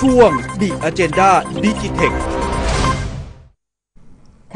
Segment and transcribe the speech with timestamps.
[0.00, 0.30] ช่วง
[0.60, 1.30] The Agenda
[1.62, 2.16] Digitech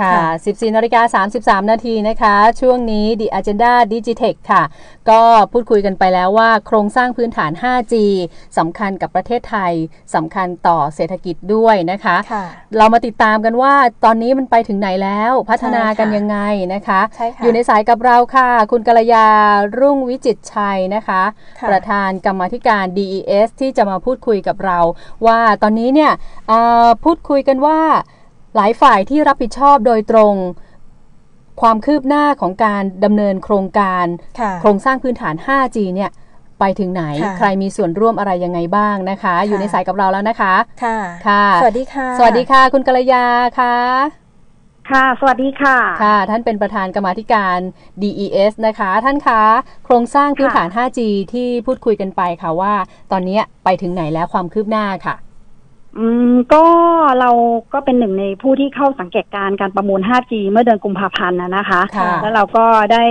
[0.00, 0.14] ค่ะ
[0.46, 1.24] 14นาฬิกา
[1.60, 4.62] 33 นาทีนะคะ ช่วงนี้ The Agenda Digitech ค่ะ
[5.10, 5.20] ก็
[5.52, 7.94] พูดคุยกันไปแล้วว่าโครงสร้างพื้นฐาน 5G
[8.58, 9.72] สำคัญกับประเทศไทย
[10.14, 12.44] สำคัญต่อเศรษฐกิจด้วยนะคะค่ะ
[12.76, 13.74] เรามาติดตามกันว่า
[14.04, 16.38] ตอนนี้มันไปถึงไหนแล้วพัฒนากันใช่ค่ะยังไง
[16.74, 19.26] นะคะใช่ค่ะอยู่ในสายกับเราค่ะ คุณกัลยา
[19.78, 21.22] รุ่งวิจิตรชัยนะคะ
[21.60, 24.78] ค่ะประธานกรรมาธิการ DES ที่จะมาพูดคุยกับเรา
[25.26, 26.12] ว่าตอนนี้เนี่ย
[26.48, 27.80] เอ่อพูดคุยกันว่า
[28.56, 30.34] หลายฝ่ายที่รับผิดชอบโดยตรง
[31.60, 34.06] ความคืบหน้าของการดำเนินโครงการ
[34.40, 36.10] ค่ะโครงสร้างพื้นฐาน 5G เนี่ย
[36.60, 43.24] ไปถึงไหนค่ะใครมีส่วนร่วมอะไรยังไงบ้างนะคะ อยู่ในสายกับเราแล้วนะคะ ค่ะ ค่ะ สวัสดีค่ะ สวัสดีค่ะ คุณกัลยา
[43.58, 43.76] ค่ะ
[44.90, 47.58] ค่ะ สวัสดีค่ะ ค่ะ ท่านเป็นประธานกรรมาธิการ
[48.02, 49.42] DES นะคะ ท่านคะ
[49.84, 51.00] โครงสร้างพื้นฐาน 5G
[51.32, 52.74] ที่พูดคุยกันไปค่ะว่า
[53.12, 55.14] ตอนนี้ไปถึงไหนแล้วความคืบหน้าค่ะ
[55.96, 56.64] อืมก็
[57.20, 57.30] เรา
[57.72, 63.04] ก็เป็นหนึ่งในผู้ที่เข้าสังเกตการณ์การประมูล 5G เมื่อเดือนกุมภาพันธ์นะนะคะ ค่ะ แล้วเราก็ได้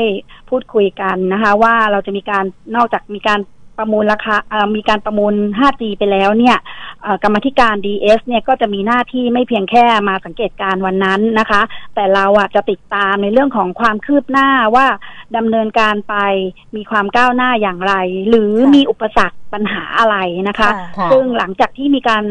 [0.50, 3.40] พูดคุยกันนะคะ ว่าเราจะมีการนอกจากมีการ
[3.78, 6.58] ประมูลราคาเอ่อมีการประมูล 5G ไปแล้วเนี่ย
[7.02, 11.62] เอ่อกรรมาธิการ DS เนี่ยก็จะมีหน้าที่ไม่เพียงแค่มาสังเกตการณ์วันนั้นนะคะ
[11.96, 14.86] แต่เราอะจะติดตามในเรื่องของความคืบหน้าว่า
[15.38, 16.16] ดำเนินการไป
[16.76, 17.94] มีความก้าวหน้าอย่างไร
[18.30, 20.18] หรือค่ะมีอุปสรรคปัญหาอะไร
[20.48, 22.24] นะคะค่ะซึ่งหลังจากที่มีการ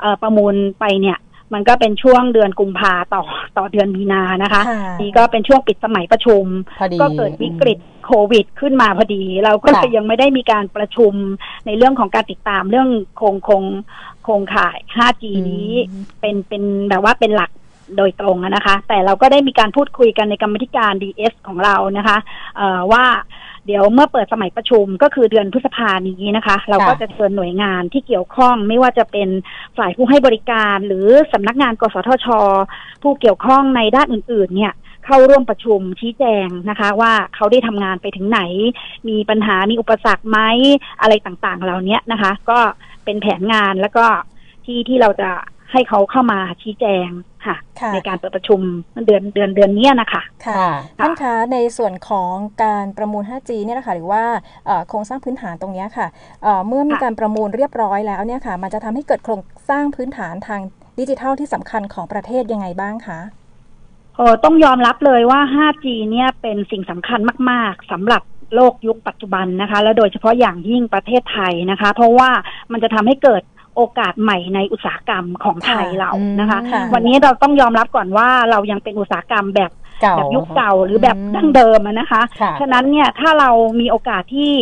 [0.00, 1.18] เอ่อประมูลไปเนี่ย
[1.54, 3.22] มันก็เป็นช่วงเดือนกุมภาต่อ
[3.56, 6.44] ต่อเดือนมีนานะคะค่ะนี่ก็เป็นช่วงปิดสมัยประชุม
[6.78, 11.12] พอดีก็เกิดวิกฤตโควิด ขึ้นมาพอดี เราก็เลยค่ะยังไม่ได้มีการประชุม
[11.66, 13.64] ในเรื่องของการติดตามเรื่องโครงโครง
[14.24, 17.50] โครงข่าย 5G นี้อืมเป็นเป็นแบบว่าเป็นหลัก
[17.96, 22.18] โดยตรงนะคะ แต่เราก็ได้มีการพูดคุยกันในกรรมธิการ DS ของเรานะคะ
[22.92, 23.04] ว่า
[23.66, 29.28] เดี๋ยวเมื่อเปิดสมัยประชุมก็คือเดือนพฤษภานี้นะคะ เราก็จะเชิญหน่วยงานที่เกี่ยวข้องไม่ว่าจะเป็น
[29.78, 32.26] ฝ่ายผู้ให้บริการ หรือสำนักงานกสทช
[33.02, 34.72] ผู้เกี่ยวข้องในด้านอื่น ๆ เนี่ย
[35.06, 38.40] เข้าร่วมประชุมชี้แจงนะคะ ว่าเขาได้ทำงานไปถึงไหน
[39.08, 40.38] มีปัญหามีอุปสรรคไหม
[41.00, 42.58] อะไรต่างๆ เหล่านี้นะคะ ก็
[43.04, 44.04] เป็นแผนงานแล้วก็
[44.64, 45.30] ที่ที่เราจะ
[45.72, 47.08] ให้เขาเข้ามาชี้แจง
[47.46, 48.60] ค่ะค่ะ ในการเปิดประชุม
[49.06, 52.32] เดือนเดือนเดือนเนี้ยนะคะค่ะค่ะท่านคะในส่วนของ
[52.64, 54.24] การประมูล 5G เนี่ยนะคะหรือว่า
[54.66, 56.06] เอ่อโครงสร้างพื้นฐานตรงเนี้ยค่ะ
[56.42, 60.60] เอ่อเมื่อมีค่ะการประมูลเรียบร้อยแล้วเนี่ยค่ะ มันจะทำให้เกิดโครงสร้างพื้นฐานทาง
[61.00, 63.20] ดิจิทัลที่สำคัญของประเทศยังไงบ้างคะ
[64.16, 67.20] โอ้ต้องยอมรับเลยว่า 5G เนี่ยเป็นสิ่งสำคัญ
[67.50, 68.22] มาก ๆสำหรับ
[68.54, 72.30] โลกยุคปัจจุบันนะคะ และโดยเฉพาะอย่างยิ่งประเทศไทยนะคะ เพราะว่า
[72.72, 73.42] มันจะทำให้เกิด
[73.76, 76.10] โอกาสใหม่ในอุตสาหกรรมของไทยค่ะเรา
[76.40, 79.72] นะคะค่ะวันนี้เราต้องยอมรับก่อนว่าเรายังเป็นอุตสาหกรรมแบบ
[80.02, 83.50] เก่าแบบยุคเก่าหรือแบบอืมดั้งเดิมอะนะคะค่ะฉะนั้นเนี่ยถ้าเรา
[83.80, 84.52] มีโอกาสที่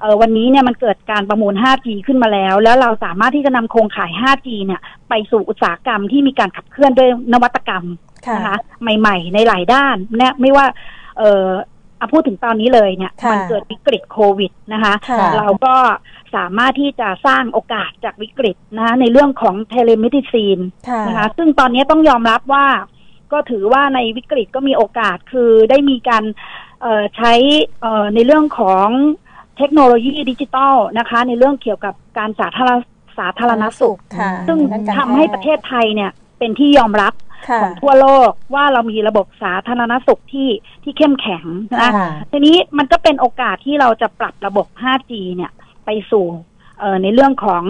[0.00, 7.84] เอ่อวันนี้เนี่ยมันเกิดการประมูล 5G ขึ้นมาแล้ว แล้วเราสามารถที่จะนำโครงข่าย 5G เนี่ยไปสู่อุตสาหกรรมที่มีการขับเคลื่อนด้วยนวัตกรรม
[8.26, 8.56] ค่ะนะคะ
[8.98, 10.66] ใหม่ ๆ ในหลายด้านเนี่ยไม่ว่า
[11.18, 15.74] เออเอาพูดถึงตอนนี้เลยเนี่ยค่ะมันเกิดวิกฤตโควิดนะคะค่ะเราก็
[16.36, 22.66] สามารถที่จะสร้างโอกาสจากวิกฤตนะคะในเรื่องของ telemedicine ค่ะนะคะซึ่งตอนนี้ต้องยอมรับว่า
[23.32, 26.24] ก็ถือว่าในวิกฤตก็มีโอกาสคือได้มีการ
[26.82, 27.32] เอ่อใช้
[27.80, 28.88] เอ่อในเรื่องของ
[29.58, 32.80] เทคโนโลยีดิจิทัลนะคะ ในเรื่องเกี่ยวกับการสาธารณ
[33.18, 37.27] สาธารณสุขค่ะซึ่งด้านการทำให้ประเทศไทยเนี่ยเป็นที่ยอมรับค่ะ
[37.60, 40.50] ของทั่วโลกว่าเรามีระบบสาธารณสุขที่
[40.82, 41.44] ที่เข้มแข็ง
[41.82, 45.52] นะค่ะทีนี้มันก็เป็นโอกาสที่เราจะปรับระบบ 5G เนี่ย
[45.84, 46.26] ไปสู่
[46.78, 47.64] เอ่อในเรื่องของ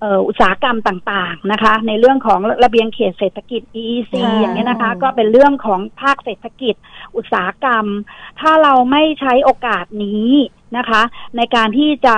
[0.00, 6.74] เอ่ออุตสาหกรรมต่างๆนะคะ ในเรื่องของระเบียงเขตเศรษฐกิจ EEC ค่ะอย่างนี้ยนะคะ ก็เป็นเรื่องของภาคเศรษฐกิจ
[7.16, 7.86] อุตสาหกรรม
[8.40, 10.28] ถ้าเราไม่ใช้โอกาสนี้
[10.76, 11.02] นะคะ
[11.36, 12.16] ในการที่จะ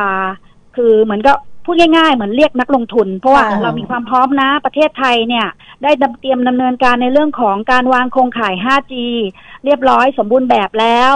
[0.76, 1.32] คือเหมือนก็
[1.64, 5.46] พูดง่ายๆ เหมือนเรียกนักลงทุน เพราะว่าค่ะเรามีความพร้อมนะประเทศไทยเนี่ย
[5.82, 8.94] ได้ดำเตรียมดำเนินการในเรื่องของการวางโครงข่าย 5G
[9.64, 11.14] เรียบร้อยสมบูรณ์แบบแล้ว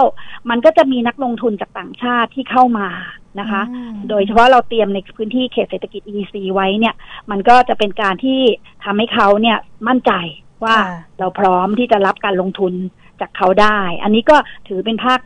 [0.49, 2.89] มันก็จะมีนักลงทุนจากต่างชาติที่เข้ามา
[3.39, 6.95] นะคะอืมโดยเฉพาะเราเตรียมในพื้นที่เขตเศรษฐกิจ EEC ไว้เนี่ย
[7.31, 8.41] มันก็จะเป็นการที่
[8.83, 9.57] ทำให้เขาเนี่ย
[9.87, 10.11] มั่นใจ
[10.63, 12.73] ว่าค่ะเราพร้อมที่จะรับการลงทุน
[13.21, 14.37] จากเขาได้ อันนี้ก็
[14.67, 15.19] ถือเป็นภาค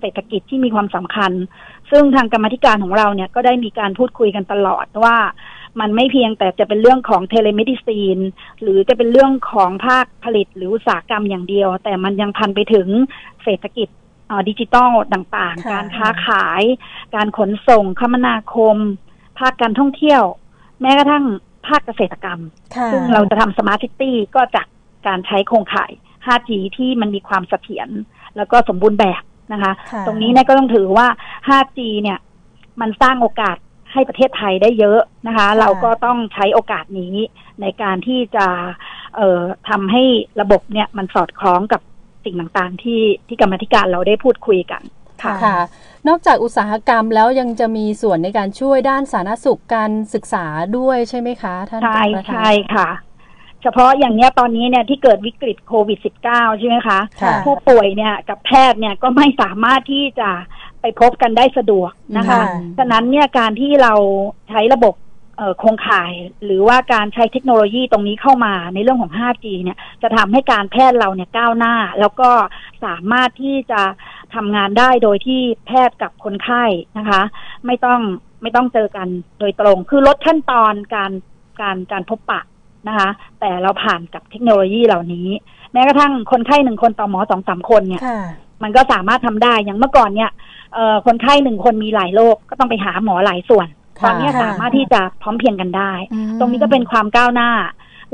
[0.00, 1.32] เศรษฐกิจที่มีความสำคัญ
[1.90, 5.16] ซึ่งทางกรรมาธิการของเราเนี่ยก็ได้มีการพูดคุยกันตลอดว่า
[5.80, 8.18] มันไม่เพียงแต่จะเป็นเรื่องของ telemedicine
[8.60, 12.88] หรือจะเป็นเรื่องของภาคผลิตหรืออุตสาหกรรมอย่างเดียว แต่มันยังพันไปถึง
[13.44, 13.88] เศรษฐกิจ
[14.28, 16.62] เอ่อดิจิตอลต่างๆค่ะการค้าขาย
[17.14, 18.76] การขนส่งคมนาคม
[19.38, 20.22] ภาคการท่องเที่ยว
[20.80, 21.24] แม้กระทั่ง
[21.66, 22.40] ภาคเกษตรกรรม
[22.76, 24.66] ค่ะซึ่งเราจะทำ smart city ก็จาก
[25.06, 25.92] การใช้โครงข่าย
[26.26, 27.88] 5G ที่มันมีความเสถียร
[28.36, 29.22] แล้วก็สมบูรณ์แบบ
[29.52, 31.06] นะคะค่ะตรงนี้เนี่ยก็ต้องถือว่า
[31.48, 32.18] 5G เนี่ย
[32.80, 33.56] มันสร้างโอกาส
[33.92, 37.14] ให้ประเทศไทยได้เยอะนะคะ เราก็ต้องใช้โอกาสนี้
[37.60, 38.46] ในการที่จะ
[39.16, 40.02] เอ่อทำให้
[40.40, 41.80] ระบบเนี่ยมันสอดคล้องกับ
[42.24, 44.82] สิ่งต่างๆ ที่ที่กรรมาธิการเราได้พูดคุยกัน
[45.22, 45.58] ค่ะค่ะ
[46.08, 50.46] นอกจากอุตสาหกรรมแล้วยังจะมีส่วนในการช่วยด้านสาธารณสุขการศึกษา
[50.78, 52.88] ด้วยใช่ไหมคะ ท่านใช่ประธานใช่ค่ะ
[53.62, 55.98] เฉพาะอย่างเนี้ยตอนนี้เนี่ยที่เกิดวิกฤตโควิด
[56.28, 60.30] -19 ใช่ไหมคะค่ะผู้ป่วยเนี่ยกับแพทย์เนี่ยก็ไม่สามารถที่จะ
[60.80, 62.44] ไปพบกันได้สะดวกนะคะค่ะ
[62.78, 63.94] ฉะนั้นเนี่ยการที่เรา
[64.50, 64.94] ใช้ระบบ
[65.36, 66.12] เอ่อโครงข่าย
[66.44, 72.30] หรือว่าการใช้เทคโนโลยีตรงนี้เข้ามาในเรื่องของ 5G เนี่ยจะทำให้การแพทย์เราเนี่ยก้าวหน้า แล้วก็
[72.84, 73.82] สามารถที่จะ
[74.34, 76.64] ทำงานได้โดยที่แพทย์กับคนไข้
[76.98, 77.22] นะคะ
[77.66, 78.00] ไม่ต้อง
[78.42, 79.08] ไม่ต้องเจอกัน
[79.40, 81.12] โดยตรง คือลดขั้นตอนการ
[81.60, 82.40] การการพบปะ
[82.88, 83.08] นะคะ
[83.40, 85.28] แต่เราผ่านกับเทคโนโลยีเหล่านี้
[85.72, 88.20] แม้กระทั่งคนไข้หนึ่งคนต่อหมอสองสามคนเนี่ยค่ะ
[88.62, 90.30] มันก็สามารถทำได้อย่างเมื่อก่อนเนี่ย
[90.74, 97.50] เอ่อคนไข้หนึ่งคนมีหลายโรคก็ต้องไปหาหมอหลายส่วนตค่ะอนนี้ค่ะสามารถที่จะพร้อมเพรียงกันได้อืมตรงนี้ก็เป็นความก้าวหน้า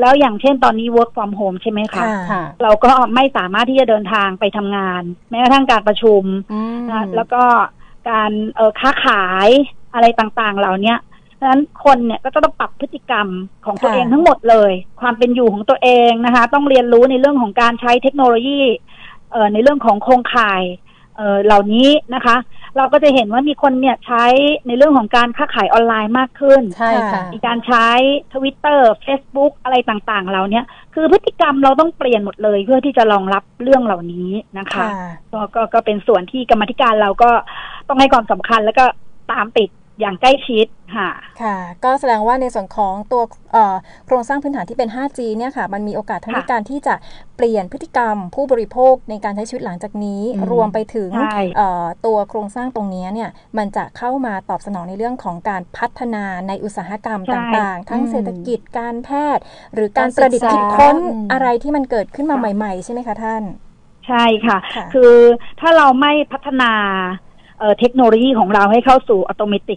[0.01, 6.23] แล้วอย่างเช่นตอนนี้ work from home ใช่ไหมคะค่ะค่ะเราก็ไม่สามารถที่จะเดินทางไปทำงาน แม้กระทั่งการประชุม
[6.53, 7.43] อืมนะแล้วก็
[8.11, 9.49] การเออค้าขาย
[9.95, 10.99] อะไรต่างๆ เหล่าเนี้ย
[11.41, 13.29] ดังนั้นคนเนี่ยก็จะต้องปรับพฤติกรรม
[13.65, 18.61] ของตัวค่ะเองทั้งหมดเลย ความเป็นอยู่ของตัวเองนะคะ ต้องเรียนรู้ในเรื่องของการใช้เทคโนโลยี
[19.33, 20.62] เอ่อในเรื่องของโครงข่าย
[21.17, 22.37] เอ่อเหล่านี้นะคะ
[22.77, 24.25] เราก็จะเห็นว่ามีคนเนี่ยใช้
[24.67, 27.87] ในเรื่องของการค้าขายออนไลน์มากขึ้นใช่ค่ะมีการใช้
[28.35, 34.29] ทวิตเตอร์เฟซบุ๊กอะไรต่างๆ เราเนี่ยคือพฤติกรรมเราต้องเปลี่ยนหมดเลยเพื่อที่จะรองรับเรื่องเหล่านี้
[34.59, 34.88] นะคะค่ะ
[35.33, 37.31] ก็ก็ก็เป็นส่วนที่กรรมาธิการเราก็
[37.88, 38.85] ต้องให้ความสำคัญแล้วก็
[39.33, 39.71] ตามติด
[40.01, 40.67] อย่างใกล้ชิด
[40.97, 41.11] ค่ะ
[41.43, 43.23] ค่ะ ก็แสดงว่าในส่วนของตัว
[43.53, 43.77] เอ่อ
[44.07, 46.95] โครงสร้างพื้นฐานที่เป็น 5G เนี่ยค่ะ มันมีโอกาสทั้งค่ะในการที่จะ
[47.37, 59.43] เปลี่ยนพฤติกรรมผู้บริโภคในการใช้ชีวิตหลังจากนี้อืมรวมไปถึงใช่เอ่อตัวโครงสร้างตรงนี้เนี่ย มันจะเข้ามาตอบสนองในเรื่องของการพัฒนาในอุตสาหกรรมใช่ต่างๆ ทั้งอืมเศรษฐกิจ การแพทย์
[59.75, 63.43] หรือการการประดิษฐ์ศึคิกดษาค้นอืมอะไรที่มันเกิดขึ้นมาใหม่ ๆ ใช่ไหมคะท่าน
[64.07, 65.15] ใช่ค่ะค่ะคือ
[65.61, 66.73] ถ้าเราไม่พัฒนา
[67.58, 69.76] เอ่อเทคโนโลยีของเราให้เข้าสู่อัตโนมัติ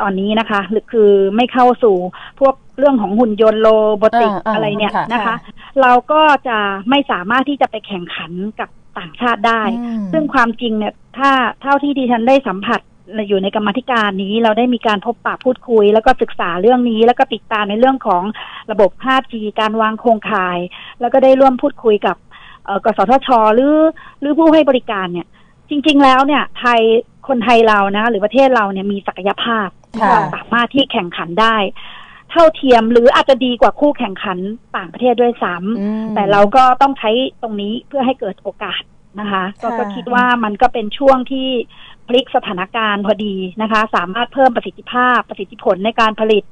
[0.00, 1.96] ตอนนี้นะคะ หรือคือไม่เข้าสู่
[2.40, 3.68] พวกเรื่องของหุ่นยนต์โร
[4.02, 5.36] บอติกอ่าอ่าอะไรเนี่ยค่ะนะคะค่ะ
[5.80, 6.58] เราก็จะ
[6.90, 11.30] ไม่สามารถที่จะไปแข่งขันกับต่างชาติได้อืมซึ่งความจริงเนี่ยถ้า
[11.62, 12.80] เท่าที่ดิฉันได้สัมผัส
[13.28, 18.22] อยู่ในกรรมาธิการนี้เราได้มีการพบปะพูดคุย แล้วก็ศึกษาเรื่องนี้ แล้วก็ติดตามในเรื่องของ
[18.70, 20.58] ระบบ 5G การวางโครงข่าย
[21.00, 22.16] แล้วก็ได้ร่วมพูดคุยกับ
[22.64, 23.76] เอ่อกสทช หรือ
[24.20, 25.26] หรือผู้ให้บริการเนี่ย
[25.70, 26.80] จริง ๆ แล้วเนี่ยไทย
[27.28, 29.68] คนไทยเรานะ หรือประเทศเราเนี่ยมีศักยภาพ
[30.00, 31.56] ค่ะเราสามารถที่แข่งขันได้
[32.30, 34.38] เท่าเทียมหรืออาจจะดีกว่าคู่แข่งขัน
[34.76, 37.10] ต่างประเทศด้วยซ้ำอืมแต่เราก็ต้องใช้
[37.42, 38.82] ตรงนี้เพื่อให้เกิดโอกาส
[39.20, 41.48] นะคะก็ค่ะก็คิดว่ามันก็เป็นช่วงที่
[42.06, 46.44] พลิกสถานการณ์พอดีนะคะ สามารถเพิ่มประสิทธิภาพประสิทธิผลในการผลิต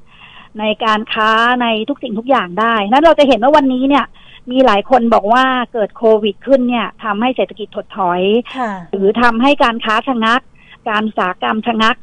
[0.61, 1.31] ในการค้า
[1.62, 4.05] ในทุกสิ่งทุกอย่างได้ นั้นเราจะเห็นว่าวันนี้เนี่ย
[4.50, 8.22] มีหลายคนบอกว่าเกิดโควิดขึ้นเนี่ยทำให้เศรษฐกิจถดถอย
[8.56, 10.40] ค่ะหรือทำให้การค้าชะงัก
[10.88, 11.97] การอุตสาหกรรมชะงัก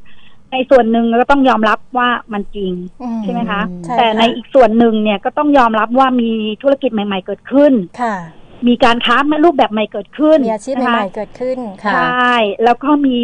[0.52, 6.32] ในส่วนหนึ่งก็ต้องยอมรับว่ามันจริงอืมใช่ไหมคะใช่แต่ในค่ะอีกส่วนหนึ่งเนี่ยก็ต้องยอมรับว่ามี
[6.62, 8.16] ธุรกิจใหม่ ๆ เกิดขึ้นค่ะ
[8.68, 12.34] มีการค้ารูปแบบใหม่เกิดขึ้น มีอาชีพนะคะใหม่ๆเกิดขึ้นค่ะใช่
[12.64, 13.18] แล้วก็มี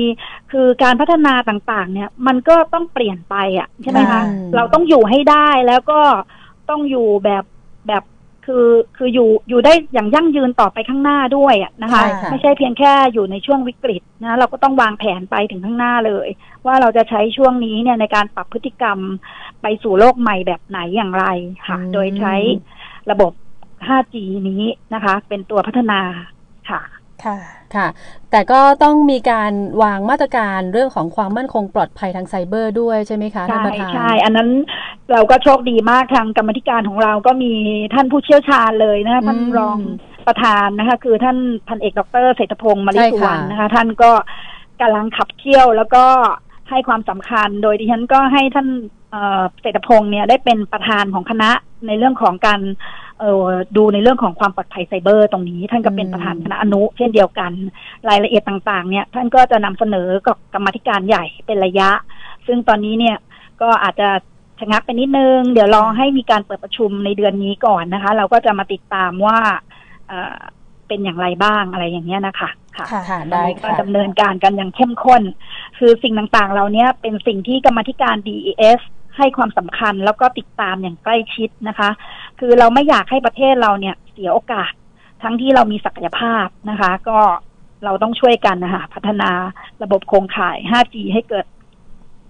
[0.51, 4.21] คือการพัฒนาต่างๆ เนี่ย มันก็ต้องเปลี่ยนไปอะใช่ไหมคะค่ะ
[4.55, 6.01] เราต้องอยู่ให้ได้แล้วก็
[6.69, 7.43] ต้องอยู่แบบ
[7.87, 8.03] แบบ
[8.45, 8.67] คือ
[8.97, 16.27] คืออยู่อยู่ได้อย่างยั่งยืนต่อไปข้างหน้าด้วยอะนะคะ ใช่ค่ะ ไม่ใช่เพียงแค่อยู่ในช่วงวิกฤตนะเราก็ต้องวางแผนไปถึงข้างหน้าเลย
[16.65, 18.99] ว่าเราจะใช้ช่วงนี้เนี่ยในการปรับพฤติกรรม
[19.61, 21.25] ไปสู่โลกใหม่แบบไหนอย่างไร
[21.67, 22.35] ค่ะ อืม โดยใช้
[23.11, 23.31] ระบบ
[23.87, 24.15] 5G
[24.49, 26.01] นี้นะคะ เป็นตัวพัฒนา
[26.69, 26.81] ค่ะ
[27.25, 27.37] ค่ะ
[27.75, 27.87] ค่ะ
[28.31, 34.49] แต่ก็ต้องมีการวางมาตรการเรื่องของความมั่นคงปลอดภัยทางไซเบอร์ด้วยใช่ไหมคะท่านใช่ประธานใช่อันนั้น
[35.11, 37.53] เราก็โชคดีมากทางกรรมธิการของเราก็มี
[37.93, 39.77] ท่านผู้เชี่ยวชาญเลยนะคะท่านอืมรอง
[40.27, 44.11] ประธานนะคะ คือท่านพันเอกดรเศรษฐพงศ์มาริใช่สุวรค่ะรณนะคะ ท่านก็
[44.81, 46.05] กำลังขับเคี่ยวแล้วก็
[46.69, 48.67] ให้ความสำคัญ โดยดิฉันก็ให้ท่าน
[49.11, 51.51] เอ่อเศรษฐพงศ์เนี่ยได้เป็นประธานของคณะ
[51.87, 52.61] ในเรื่องของการ
[53.19, 53.47] เอ่อ
[53.77, 57.51] ดูในเรื่องของความปลอดภัยไซเบอร์ ตรงนี้ ท่านก็เป็นประธานคณะอนุ เช่นเดียวกัน
[58.09, 61.89] รายละเอียดต่างๆ เนี่ย ท่านก็จะนำเสนอกับกรรมาธิการใหญ่เป็นระยะ
[62.47, 63.17] ซึ่งตอนนี้เนี่ย
[63.61, 64.09] ก็อาจจะ
[64.59, 69.37] ชะงักไปนิดนึง เดี๋ยวรอให้มีการเปิดประชุมในเดือนนี้ก่อนนะคะ เราก็จะมาติดตามว่า
[70.07, 70.37] เอ่อ
[70.87, 75.23] เป็นอย่างไรบ้างอะไรอย่างเงี้ยนะคะ ค่ะค่ะค่ะได้ก็ค่ะดำเนินการกันอย่างเข้มข้น
[75.77, 78.81] คือสิ่งต่างๆ เราเนี้ยเป็นสิ่งที่กรรมาธิการ DES
[79.19, 81.89] ให้ความสำคัญแล้วก็ติดตามอย่างใกล้ชิดนะคะ
[82.39, 84.71] คือเราไม่อยากให้ประเทศเราเนี่ยเสียโอกาส
[85.23, 87.19] ทั้งที่เรามีศักยภาพนะคะ ก็
[87.85, 89.29] เราต้องช่วยกันนะคะพัฒนา
[89.83, 91.45] ระบบโครงข่าย 5G ให้เกิด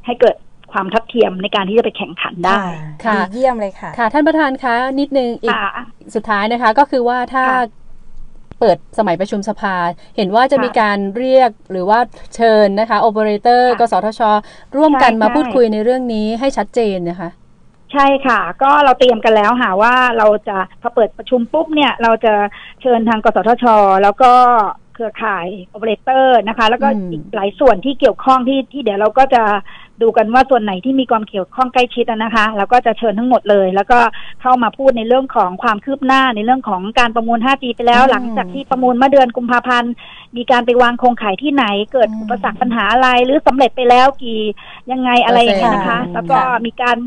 [0.05, 0.35] ให้เกิด
[0.71, 2.61] ความทัดเทียมในการที่จะไปแข่งขันได้
[3.05, 5.69] ค่ะดีเยี่ยมเลยค่ะ ค่ะ ท่านประธานคะนิดนึงอีกค่ะ
[6.15, 7.63] สุดท้ายนะคะ ก็คือว่าถ้าค่ะ
[8.59, 9.75] เปิดสมัยประชุมสภา
[10.17, 11.99] เห็นว่าจะค่ะมีการเรียกหรือว่า
[12.35, 14.21] เชิญนะคะโอเปอเรเตอร์ค่ะกสทช
[14.77, 17.29] ร่วมกันใช่มาใช่พูดคุยในเรื่องนี้ให้ชัดเจนนะคะ
[17.93, 22.33] ใช่ค่ะ ก็เราเตรียมกันแล้วค่ะว่าเราจะพอเปิดประชุมปุ๊บเนี่ยเราจะ
[22.81, 23.65] เชิญทางกสทช
[24.03, 24.31] แล้วก็
[24.93, 29.43] เครือข่ายโอเปอเรเตอร์นะคะ แล้วก็อืมอีกหลายส่วนที่เกี่ยวข้องที่ที่เดี๋ยวเราก็จะ
[30.01, 33.99] ดูกันว่าส่วนไหนที่มีความเกี่ยวข้องใกล้ชิดอะนะคะเราก็จะเชิญทั้งหมดเลย แล้วก็
[34.41, 39.93] เข้ามาพูดในเรื่องของความคืบหน้าในเรื่องของการประมูล 5G ไปแล้วอืมหลังจากที่ประมูลเมื่อเดือนกุมภาพันธ์
[40.37, 44.41] มีการไปวางโครงข่ายที่ไหน เกิดอืมอุปสรรคปัญหาอะไรหรือสำเร็จไปแล้วกี่
[44.91, 46.97] ยังไงอะไรอย่างเงี้ยนะคะเปอร์เซ็นต์แล้วก็ค่ะมีการ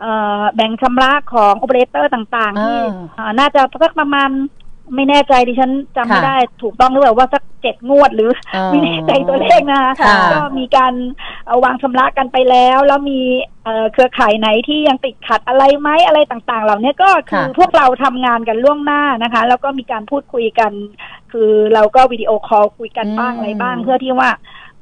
[0.00, 4.30] เอ่อแบ่งชำระของโอเปอเรเตอร์ต่างๆที่อ่าเอ่อน่าจะสักประมาณ
[4.94, 10.92] ไม่แน่ใจดิฉันจำไม่ค่ะได้ถูกต้องหรือเปล่าว่าสักเจ็ดงวดหรืออ่าไม่แน่ใจตัวเลขนะคะค่ะก็มีการ
[11.46, 13.20] เอาวางชำระกันไปแล้ว แล้วมี
[13.64, 20.72] เอ่อเครือข่ายไหนที่ยังติดขัดอะไรไหมอะไรต่างๆ เหล่านี้ก็คือค่ะพวกเราทำงานกันล่วงหน้านะคะ แล้วก็มีการพูดคุยกัน
[21.32, 24.30] คือเราก็ video call คุยกันบ้างอืมอะไรบ้าง เพื่อที่ว่า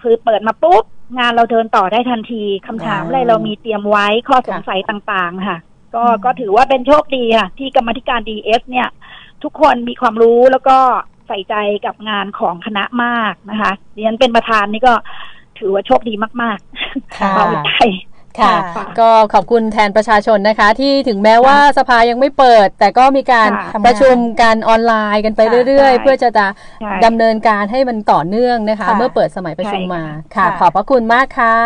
[0.02, 0.84] คือเปิดมาปุ๊บ
[1.18, 5.58] งานเราเดินต่อได้ทันทีคำถามอ่าอะไรเรามีเตรียมไว้ข้อสงสัยต่างๆ ค่ะ
[5.94, 8.88] ก็ก็ถือว่าเป็นโชคดีค่ะ ที่กรรมาธิการ DES เนี่ย
[9.44, 10.78] ทุกคนมีความรู้แล้วก็
[11.28, 11.54] ใส่ใจ
[11.86, 14.94] กับงานของคณะมากนะคะดิฉันเป็นประธานนี่ก็
[15.58, 16.58] ถือว่าโชคดีมาก
[17.18, 17.72] ค่ะๆเอาใจ
[18.40, 26.46] ค่ะค่ะ ก็ขอบคุณแทนประชาชนนะคะ ที่ถึงแม้ว่าสภายังไม่เปิด แต่ก็มีการค่ะประชุมกันออนไลน์กันไปค่ะเรื่อยใช่ๆเพื่อจะจะ
[26.80, 31.56] ใช่ดำเนินการให้มันต่อเนื่องนะคะค่ะเมื่อเปิดสมัยประชุมมาใช่ค่ะค่ะค่ะ ขอบพระคุณมากค่ะ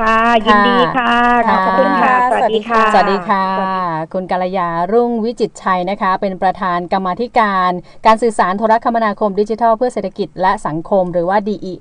[0.00, 1.16] ค่ะยินดีค่ะ
[1.48, 3.44] ค่ะขอบคุณค่ะสสวัวัสสดีดีค่ะค่ะสวัสดีค่ะ
[4.12, 7.70] คุณกัลยารุ่งวิจิตรชัยนะคะ เป็นประธานกรรมาธิการ
[8.06, 11.70] การสื่อสารโทรคมนาคมดิจิทัล เพื่อเศรษฐกิจและสังคมหรือว่า DE